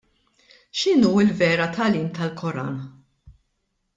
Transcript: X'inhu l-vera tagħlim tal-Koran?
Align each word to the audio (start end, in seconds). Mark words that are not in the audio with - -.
X'inhu 0.79 1.11
l-vera 1.25 1.67
tagħlim 1.75 2.09
tal-Koran? 2.17 2.83